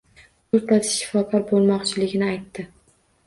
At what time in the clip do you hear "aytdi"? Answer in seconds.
2.31-2.65